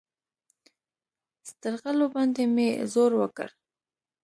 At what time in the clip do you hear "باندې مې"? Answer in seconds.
2.15-2.67